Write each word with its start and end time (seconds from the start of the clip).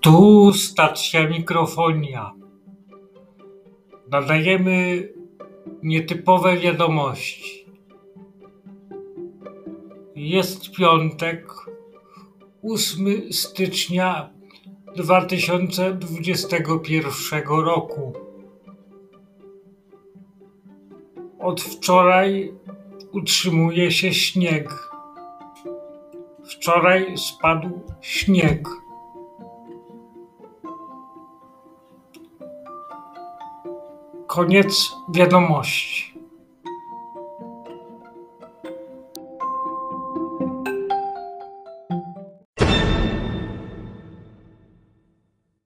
Tu 0.00 0.52
stacja 0.52 1.28
mikrofonia. 1.28 2.32
Nadajemy 4.10 5.08
nietypowe 5.82 6.56
wiadomości. 6.56 7.66
Jest 10.14 10.70
piątek, 10.70 11.52
8 12.62 13.32
stycznia 13.32 14.30
2021 14.96 17.48
roku. 17.48 18.12
Od 21.38 21.60
wczoraj 21.60 22.52
utrzymuje 23.12 23.90
się 23.90 24.14
śnieg. 24.14 24.90
Wczoraj 26.44 27.18
spadł 27.18 27.80
śnieg. 28.00 28.68
Koniec 34.28 34.96
wiadomości. 35.08 36.17